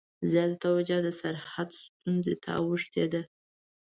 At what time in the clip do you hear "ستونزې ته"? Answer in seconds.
1.83-2.51